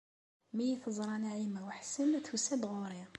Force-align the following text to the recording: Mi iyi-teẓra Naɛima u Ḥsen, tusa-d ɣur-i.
Mi 0.55 0.63
iyi-teẓra 0.67 1.15
Naɛima 1.21 1.61
u 1.67 1.69
Ḥsen, 1.79 2.11
tusa-d 2.25 2.63
ɣur-i. 2.71 3.03